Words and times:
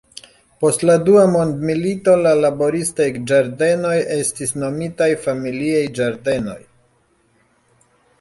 Post 0.63 0.83
la 0.89 0.93
dua 1.07 1.25
mondmilito 1.33 2.15
la 2.27 2.31
laboristaj 2.45 3.07
ĝardenoj 3.31 3.91
estis 4.15 4.55
nomitaj 4.63 5.09
familiaj 5.27 5.83
ĝardenoj. 6.01 6.57